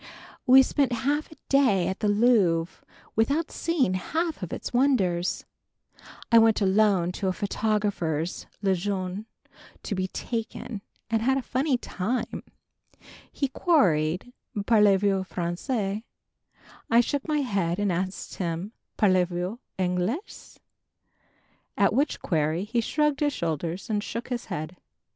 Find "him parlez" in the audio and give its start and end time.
18.37-19.27